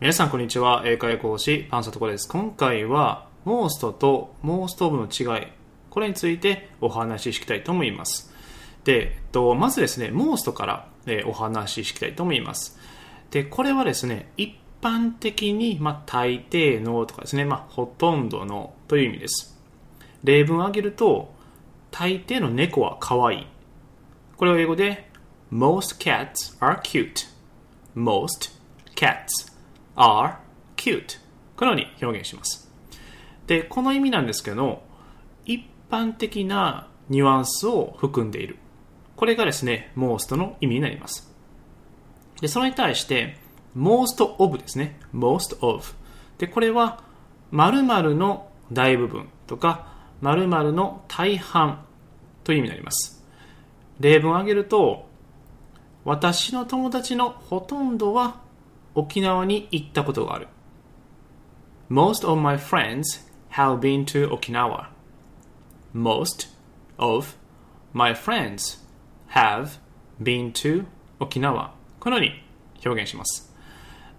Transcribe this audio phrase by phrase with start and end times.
[0.00, 0.84] 皆さんこんにちは。
[0.86, 2.28] 英会講師パンサトコです。
[2.28, 5.48] 今回は most と most of の違い
[5.90, 8.32] これについてお話ししたいと思います。
[8.84, 12.78] で、えっと、まずですね most から、え、お話ししたいと思います。
[13.32, 19.58] でこれはですね一般的に、まあ、大抵のとかですね、まあ、ほとんどのという意味です。
[20.22, 21.34] 例文を挙げると
[21.90, 23.46] 大抵の猫は可愛い。
[24.36, 25.10] これを英語で
[25.52, 27.26] most cats are cute.
[27.96, 28.52] most
[28.94, 29.57] cats
[29.98, 30.36] are
[30.76, 31.18] cute
[31.56, 32.70] このように表現します。
[33.46, 34.82] でこの意味なんですけど
[35.44, 38.56] 一般的なニュアンスを含んでいる。
[39.16, 41.34] これがですね most の意味になります。
[42.40, 43.36] でそれに対して
[43.76, 45.00] most of ですね。
[45.12, 45.84] most of
[46.38, 47.02] でこれは
[47.50, 51.84] 〇〇の大部分とか〇〇の大半
[52.44, 53.24] という意味になります。
[53.98, 55.08] 例文を挙げると
[56.04, 58.40] 私の友達のほとんどは
[58.98, 60.48] 沖縄に行ったことがある。
[61.88, 64.88] Most of my friends have been to Okinawa.
[65.94, 66.48] Most
[66.98, 67.36] of
[67.92, 68.84] my friends
[69.28, 69.78] have
[70.20, 70.84] been to
[71.20, 71.70] Okinawa.
[72.00, 72.42] このように
[72.84, 73.54] 表現します。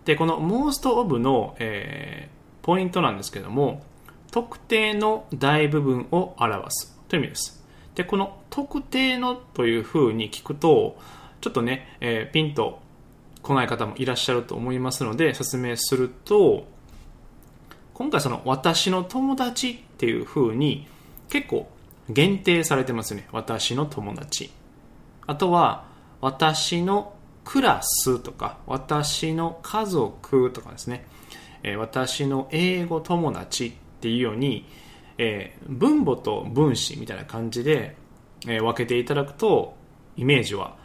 [0.05, 3.83] で、この most of の、えー、ポイントなんですけども、
[4.31, 7.65] 特定の大部分を表すという意味です。
[7.95, 10.97] で、この特定のというふうに聞くと、
[11.41, 12.79] ちょっとね、えー、ピンと
[13.41, 16.67] 来ない方もいらっしゃると思いますので説明すると
[17.93, 20.87] 今回その私の友達っていう風に
[21.29, 21.69] 結構
[22.09, 23.27] 限定されてますよね。
[23.31, 24.49] 私の友達。
[25.27, 25.85] あとは
[26.21, 31.05] 私のクラスとか私の家族とかですね、
[31.63, 34.65] え、私の英語友達っていうように、
[35.17, 37.95] え、分母と分子みたいな感じで、
[38.47, 39.75] え、分けていただくと
[40.15, 40.77] イメージは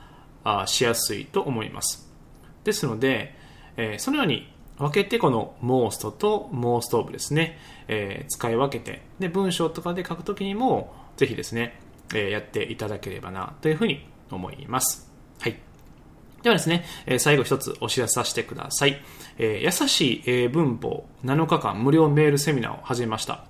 [0.42, 2.12] あしやすいと思います。
[2.64, 3.34] ですので、
[3.76, 11.78] えー、そのように分けてこの most と most of ですね、えー、使い分けてで文章とかで書くときにもぜひですね、
[12.12, 15.10] えー、やっていただければなというふうに思います。
[15.40, 15.56] はい。
[16.42, 16.84] ではですね、
[17.18, 19.00] 最後一つお知らせさせてください。
[19.38, 23.44] えー、優しい英文法7日間無料メールセミナーを始めました。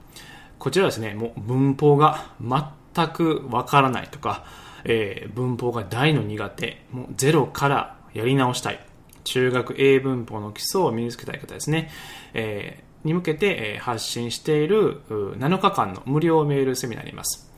[0.58, 4.44] こちらはですね、もう文法が全くわからないとか、
[4.84, 8.80] えー、文法が大の苦手、もうゼロからやり直したい。
[9.24, 11.90] 中学英文法の基礎を身につけたい方ですね、
[12.34, 17.50] えー、に向けて発信している7日間の無料メールセミナーになります。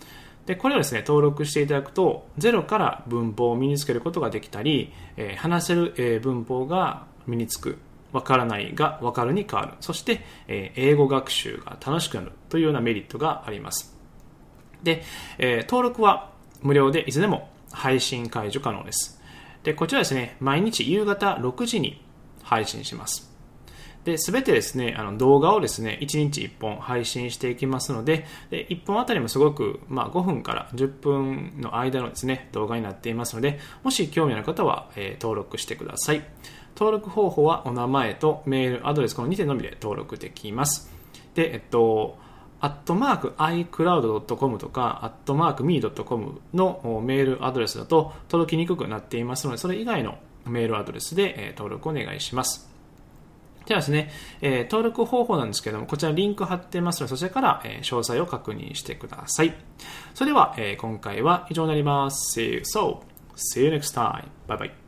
[0.46, 7.78] で、これをですね、登録していただくと、ゼロから文法を身につけることができたり、えー、話せる、文法が身につく、
[8.12, 9.72] わからないがわかるに変わる。
[9.80, 13.96] そして、えー、英語学習が楽しくなるというようなメリットがあります。
[14.84, 15.02] で、
[15.38, 16.30] え、登録は
[16.62, 19.20] 無料でいつでも配信解除可能です。
[19.66, 22.00] で、こちらですね、毎日夕方6時に
[22.44, 23.34] 配信します。
[24.04, 36.22] で、すべてですね、あの動画をですね、1日1本配信していきますので、で1本あたりもすごく、まあ、5分から10分の間のですね、動画になっていますので、もし興味のある方は、えー、登録してください。
[36.76, 40.92] 登録方法はお名前とメール、アドレス、この2点のみで登録できます。
[41.34, 42.20] で、えっと、
[42.66, 52.68] アットマーク iCloud.com とか、アットマーク me.com のメールアドレスだと届きにくくなっていますので、それ以外のメールアドレスで登録お願いします。
[53.66, 54.10] ではですね、
[54.40, 59.54] え、登録方法なんですけども、こちらリンク貼ってますので、そちらから、え、詳細を確認してください。
[60.14, 62.40] それでは、え、今回は以上になります。
[62.40, 62.98] See you, so,
[63.36, 64.24] see you next time.
[64.48, 64.85] Bye bye.